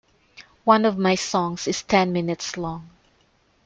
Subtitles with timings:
[0.63, 2.89] One of my songs is ten minutes long.